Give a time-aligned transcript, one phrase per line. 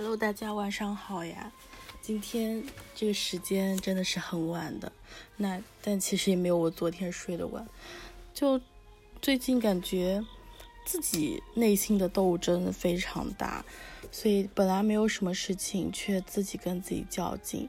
[0.00, 1.50] Hello，大家晚上好呀！
[2.00, 2.62] 今天
[2.94, 4.92] 这个时间真的是很晚的，
[5.36, 7.66] 那但其实也没有我昨天睡得晚。
[8.32, 8.60] 就
[9.20, 10.24] 最近感觉
[10.86, 13.64] 自己内心的斗争非常大，
[14.12, 17.68] 所以本来没有什么事情，却自己跟自己较劲。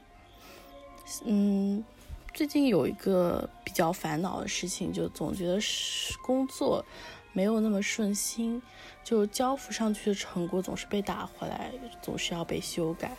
[1.24, 1.84] 嗯，
[2.32, 6.84] 最近有一个比较烦恼的事情，就总觉得是工作。
[7.32, 8.60] 没有那么顺心，
[9.04, 11.70] 就交付上去的成果总是被打回来，
[12.02, 13.16] 总是要被修改。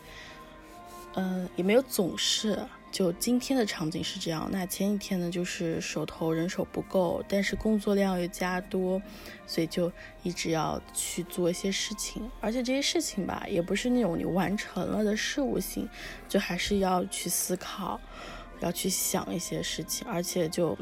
[1.16, 2.58] 嗯，也没有总是，
[2.90, 4.48] 就今天的场景是这样。
[4.50, 9.02] 那前几天呢，就是手头人手不够，但是工作量又加多，
[9.46, 9.92] 所以就
[10.24, 12.32] 一直要去做一些事情。
[12.40, 15.90] 而且这些事情吧，也不是那种你完成了的事务性，
[16.30, 18.00] 就还是要去思考，
[18.62, 20.78] 要去想一些事情，而且就。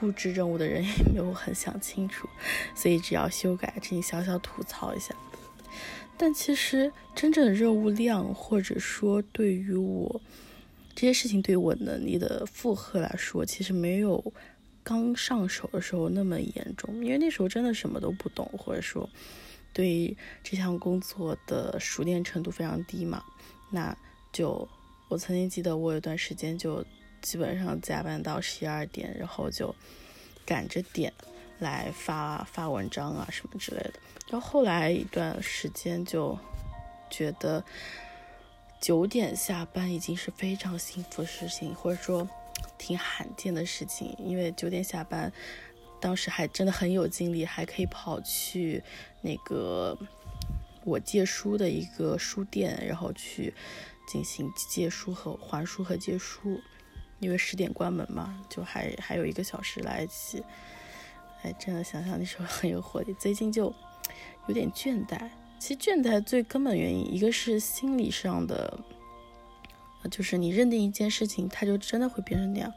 [0.00, 2.26] 布置任务的人也没有很想清楚，
[2.74, 5.14] 所以只要修改，这里小小吐槽一下。
[6.16, 10.20] 但其实真正的任务量，或者说对于我
[10.94, 14.32] 这些事情对于我能力的负荷来说，其实没有
[14.82, 19.08] 刚上手的时候那么严重，因为那时候真的什么都不懂，或者说
[19.74, 23.22] 对这项工作的熟练程度非常低嘛。
[23.70, 23.94] 那
[24.32, 24.66] 就
[25.08, 26.82] 我曾经记得，我有段时间就。
[27.20, 29.74] 基本上加班到十一二点，然后就
[30.44, 31.12] 赶着点
[31.58, 33.94] 来发发文章啊什么之类的。
[34.28, 36.38] 到后来一段时间就
[37.10, 37.64] 觉得
[38.80, 42.28] 九点下班已经是非常幸福的事情，或者说
[42.78, 44.14] 挺罕见的事情。
[44.18, 45.32] 因为九点下班，
[46.00, 48.82] 当时还真的很有精力，还可以跑去
[49.20, 49.98] 那个
[50.84, 53.52] 我借书的一个书店，然后去
[54.08, 56.60] 进行借书和还书和借书。
[57.20, 60.42] 因为十点关门嘛，就还还有一个小时来得及。
[61.42, 63.14] 哎，真的想想那时候很有活力。
[63.14, 63.72] 最近就
[64.46, 65.30] 有点倦怠。
[65.58, 68.78] 其实倦怠最根本原因，一个是心理上的，
[70.10, 72.72] 就是你认定一件事情，它就真的会变成那样。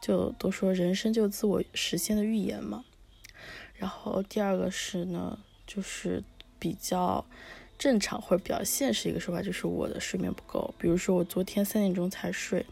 [0.00, 2.84] 就都说人生就自我实现的预言嘛。
[3.74, 6.22] 然后第二个是呢，就是
[6.58, 7.24] 比较
[7.78, 10.74] 正常或者比较现实一个说法，就是我的睡眠不够。
[10.78, 12.66] 比如说我昨天三点钟才睡。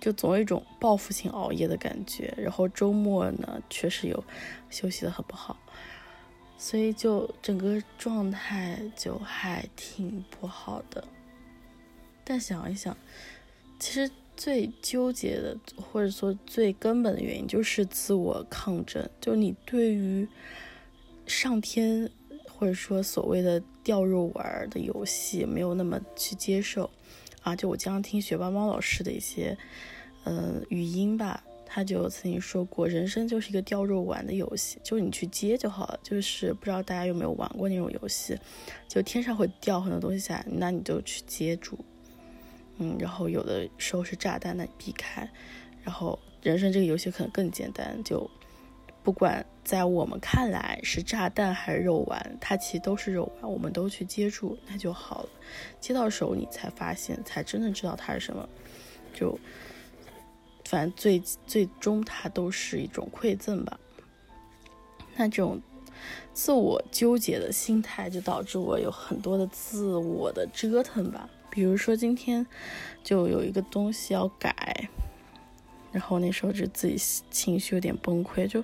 [0.00, 4.22] 就总有一种报复性熬夜的感觉，然后周末呢确实有
[4.70, 5.56] 休息的很不好，
[6.56, 11.02] 所以就整个状态就还挺不好的。
[12.24, 12.96] 但想一想，
[13.78, 20.28] 其实最纠结的或者说最根本的原因就是自我抗争，就你对于
[21.26, 22.10] 上天
[22.48, 26.90] 或者说所谓的掉肉丸的游戏没有那么去接受。
[27.46, 29.56] 啊，就我经常听学霸猫老师的一些，
[30.24, 36.00] 呃，语音吧，他就曾经说过，人生就是一个掉肉丸的游戏，就是你去接就好了。
[36.02, 38.36] 就是不知道大家有没有玩过那种游戏，
[38.88, 41.78] 就天上会掉很多东西下来，那你就去接住，
[42.78, 45.30] 嗯，然后有的时候是炸弹，那你避开。
[45.84, 48.28] 然后人生这个游戏可能更简单，就。
[49.06, 55.28] 不管在我们看来是炸弹还是肉丸，它其实都是肉丸，我们都去接住，那就好了。
[55.78, 58.48] 接到手你才发现，才真的知道它是什么。
[59.14, 59.38] 就
[60.64, 63.78] 反正最最终它都是一种馈赠吧。
[65.14, 65.62] 那这种
[66.32, 71.30] 自我纠结的心态，就导致我有很多的自我的折腾吧。
[71.48, 72.44] 比如说今天
[73.04, 74.88] 就有一个东西要改。
[75.96, 78.62] 然后那时候就自己情绪有点崩溃，就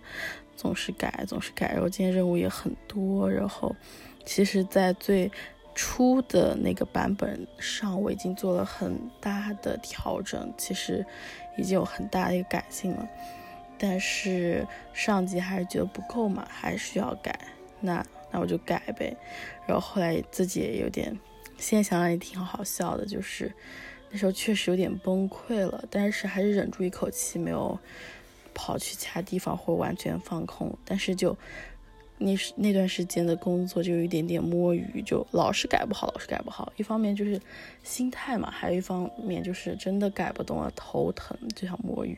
[0.55, 1.73] 总是改，总是改。
[1.73, 3.75] 然后今天任务也很多，然后
[4.23, 5.33] 其实，在最
[5.75, 11.03] 初的那个版本上，我已经做了很大的调整，其实
[11.57, 13.09] 已经有很大的一个改进了。
[13.79, 17.35] 但是上级还是觉得不够嘛，还需要改。
[17.81, 19.17] 那那我就改呗。
[19.67, 21.19] 然后后来自己也有点，
[21.57, 23.51] 现在想想也挺好笑的，就是。
[24.13, 27.79] 那时候确实有点崩溃了，但是还是忍住一口气，没有
[28.53, 30.71] 跑去其他地方或完全放空。
[30.85, 31.35] 但是就
[32.19, 36.71] 那那段时间的工作就有一点点摸鱼，就老是改不好，老是改不好。
[36.77, 37.41] 一方面就是
[37.83, 42.17] 心态嘛，还有一方面就是真的改不动了，头疼就想摸鱼。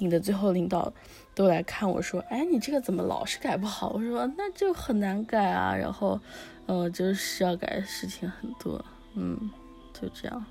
[0.00, 0.92] 引得最后领导
[1.36, 6.20] 都来看我说：“哎，你这个怎么老是改不好？”我说：“那就很难改啊。”然后，
[6.66, 8.84] 嗯，就是要改的事情很多，
[9.14, 9.50] 嗯，
[9.94, 10.44] 就这样。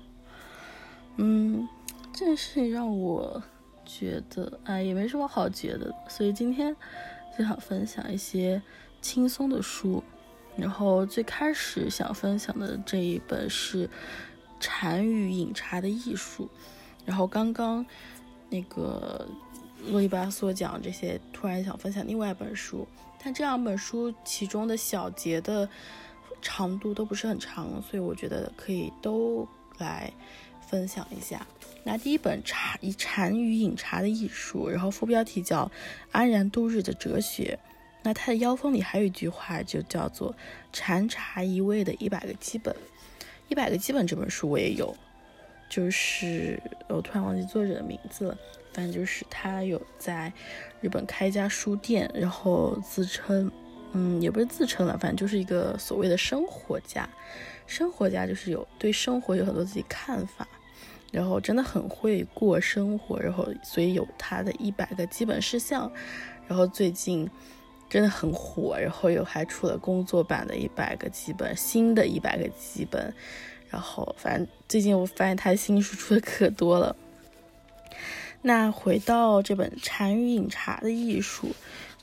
[1.16, 1.68] 嗯，
[2.12, 3.42] 这件事情让我
[3.84, 6.74] 觉得，哎，也没什么好觉得，所以今天
[7.36, 8.60] 就想分享一些
[9.00, 10.02] 轻松的书。
[10.54, 13.86] 然后最开始想分享的这一本是
[14.60, 16.44] 《禅语饮茶的艺术》。
[17.06, 17.84] 然后刚刚
[18.50, 19.26] 那个
[19.86, 22.86] 啰里吧嗦讲这些，突然想分享另外一本书。
[23.24, 25.66] 但这两本书其中的小节的
[26.42, 29.48] 长度都不是很长，所以我觉得可以都
[29.78, 30.12] 来
[30.72, 31.46] 分享一下。
[31.84, 35.66] 那第一本《茶以禅与饮茶的艺术》，然后副标题叫
[36.12, 37.58] 《安然度日的哲学》。
[38.02, 40.34] 那它的腰封里还有一句话，就叫做
[40.72, 42.74] “禅茶一味的一百个基本”。
[43.48, 44.96] 一百个基本这本书我也有，
[45.68, 46.58] 就是
[46.88, 48.38] 我突然忘记作者的名字了。
[48.72, 50.32] 反正就是他有在
[50.80, 53.52] 日本开一家书店，然后自称，
[53.92, 57.06] 嗯，也不是自称了，反正就是一个所谓的生活家。
[57.66, 60.48] 生活家就是有对生活有很多自己看法，
[61.12, 65.88] 然后真的很会过生活，然后所以有他的一百个基本事项。
[66.48, 67.30] 然后最近。
[67.90, 73.12] 真的很火，然后又还出了工作版的一百个基本，新的一百个基本，
[73.68, 76.96] 然后反正最近我发现他新书出的可多了。
[78.40, 81.48] 那回到这本《禅与饮茶的艺术》，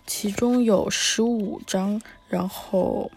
[0.05, 3.09] 其中有十五章，然后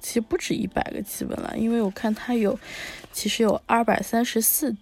[0.00, 2.58] 其实不止一百个基本了，因为我看它有，
[3.12, 4.74] 其实有二百三十四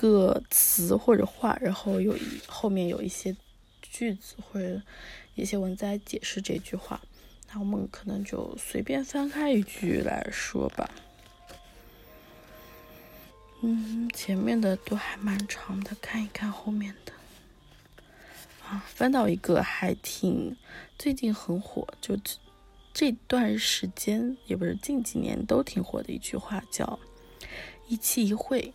[0.00, 3.36] 个词或者话，然后有一后面有一些
[3.82, 4.80] 句子或者。
[5.36, 7.00] 一些文字来解释这句话，
[7.50, 10.90] 那我们可能就随便翻开一句来说吧。
[13.62, 17.12] 嗯，前面的都还蛮长的，看一看后面的。
[18.66, 20.54] 啊，翻到一个还挺
[20.98, 22.18] 最近很火，就
[22.92, 26.98] 这段时间也不是近几年都挺火的一句话，叫
[27.88, 28.74] “一期一会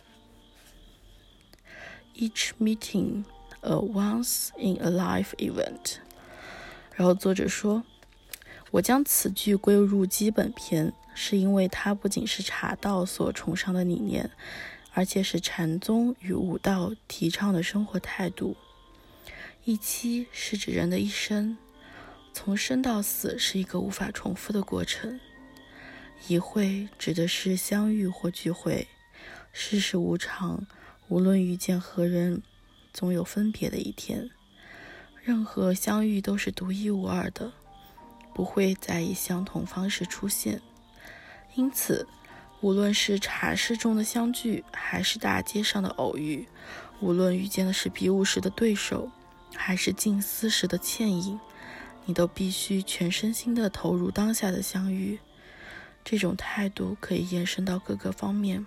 [2.16, 3.24] ”，each meeting
[3.60, 5.96] a once in a life event。
[6.94, 7.84] 然后作者说
[8.72, 14.30] ：“我将此句归入基本篇，是因为它不仅是茶道所崇尚的理念，
[14.92, 18.56] 而且是禅宗与武道提倡的生活态度。
[19.64, 21.58] 一期是指人的一生，
[22.32, 25.20] 从生到死是一个无法重复的过程。
[26.28, 28.88] 一会指的是相遇或聚会。
[29.52, 30.66] 世事无常，
[31.08, 32.42] 无论遇见何人，
[32.92, 34.30] 总有分别的一天。”
[35.22, 37.52] 任何相遇都是独一无二的，
[38.32, 40.60] 不会再以相同方式出现。
[41.56, 42.06] 因此，
[42.60, 46.46] 无论是茶室中的相聚，还是大街上的偶遇，
[47.00, 49.10] 无论遇见的是比武时的对手，
[49.54, 51.40] 还是静思时的倩影，
[52.04, 55.18] 你都必须全身心地投入当下的相遇。
[56.04, 58.64] 这种态度可以延伸到各个方面。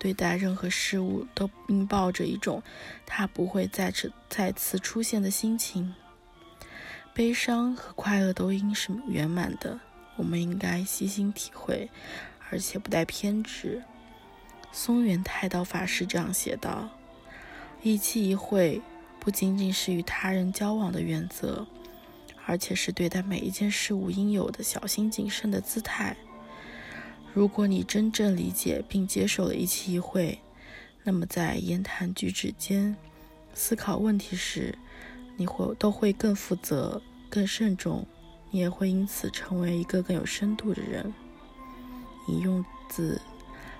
[0.00, 2.62] 对待任何事物都应抱着一种
[3.04, 5.94] 它不会再次再次出现的心情。
[7.12, 9.78] 悲伤和快乐都应是圆满的，
[10.16, 11.90] 我们应该细心体会，
[12.48, 13.82] 而且不带偏执。
[14.72, 16.88] 松原太道法师这样写道
[17.82, 18.80] ：“一期一会
[19.18, 21.66] 不仅仅是与他人交往的原则，
[22.46, 26.16] 而且是对待每一件事物应有的小心谨慎的姿态。”
[27.32, 30.40] 如果你真正理解并接受了一期一会，
[31.04, 32.96] 那么在言谈举止间、
[33.54, 34.76] 思考问题时，
[35.36, 38.04] 你会都会更负责、更慎重，
[38.50, 41.14] 你也会因此成为一个更有深度的人。
[42.26, 43.14] 引用自《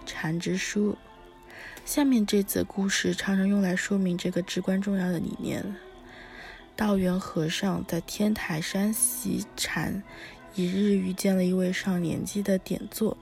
[0.06, 0.92] 禅之书》，
[1.84, 5.74] 下面这则故事常常用来说明这个至关重要的理念。
[6.76, 10.02] 道元和尚在天台山习禅，
[10.54, 13.16] 一日遇见了一位上年纪的点座。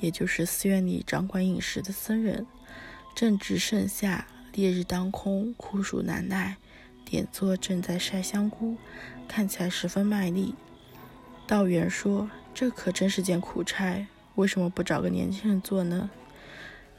[0.00, 2.46] 也就是寺院里掌管饮食的僧人，
[3.14, 6.56] 正值盛夏，烈日当空，酷暑难耐。
[7.04, 8.76] 点座正在晒香菇，
[9.26, 10.54] 看起来十分卖力。
[11.46, 16.10] 道元说：“这可真是件苦差，为什么不找个年轻人做呢？”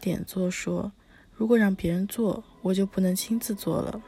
[0.01, 0.91] 点座说
[1.31, 4.01] ：“如果让别人做，我就不能亲自做了。”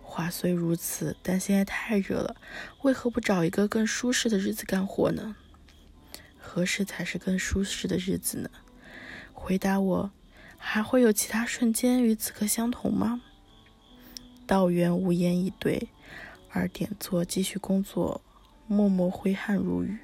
[0.00, 2.36] 话虽如此，但现在太热了，
[2.82, 5.34] 为何不找一个更舒适的日子干活呢？
[6.52, 8.50] 何时才是更舒适的日子呢？
[9.32, 10.10] 回答我，
[10.58, 13.22] 还会有其他瞬间与此刻相同吗？
[14.48, 15.86] 道元无言以对，
[16.50, 18.20] 而点座继续工作，
[18.66, 19.96] 默默挥汗如雨。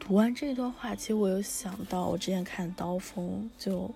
[0.00, 3.94] 读完这段话，其实我有想到，我之前看《刀锋》，就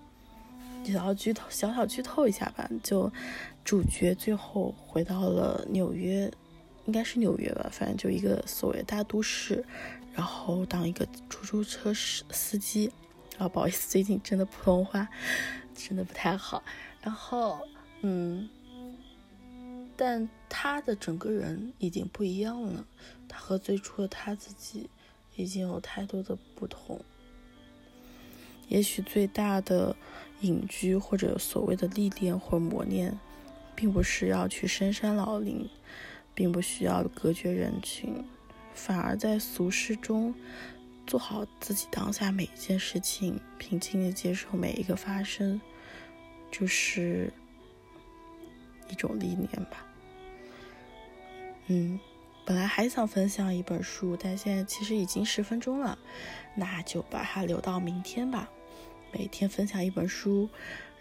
[0.85, 2.69] 小剧透，小小剧透一下吧。
[2.83, 3.11] 就
[3.65, 6.31] 主角最后回到了纽约，
[6.85, 9.63] 应该是纽约吧，反正就一个所谓大都市。
[10.13, 12.91] 然后当一个出租车司司机，
[13.37, 15.07] 啊，不好意思，最近真的普通话
[15.73, 16.61] 真的不太好。
[17.01, 17.59] 然后，
[18.01, 18.49] 嗯，
[19.95, 22.85] 但他的整个人已经不一样了，
[23.29, 24.89] 他和最初的他自己
[25.37, 26.99] 已经有太多的不同。
[28.67, 29.95] 也许最大的
[30.41, 33.17] 隐居或者所谓的历练或磨练，
[33.75, 35.69] 并不是要去深山老林，
[36.33, 38.23] 并不需要隔绝人群。
[38.73, 40.33] 反而在俗世中
[41.05, 45.59] 做好自己当下每一件事情，平静的接受每一个发生，
[46.49, 47.31] 就是
[48.89, 49.85] 一种历练吧。
[51.67, 51.99] 嗯，
[52.45, 55.99] 本来还想分享一本书，但现在其实已经十分钟了，
[56.55, 58.49] 那就把它留到明天吧。
[59.11, 60.49] 每天分享一本书。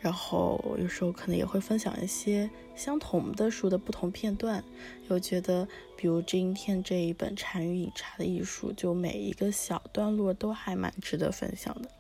[0.01, 4.65] 然后有时候可能也会分享一些相同的书的不同片段，
[5.09, 11.91] 又觉得，比如今天这一本《禅与饮茶的艺术》，就每一个小段落都还蛮值得分享的。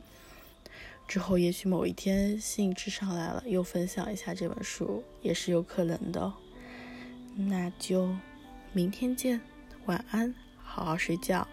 [1.07, 6.33] 之后也许某一天兴致上来了，又分享一下这本书，也是有可能的。
[7.37, 8.15] 那就
[8.73, 9.41] 明天见，
[9.87, 11.47] 晚安，好好睡觉。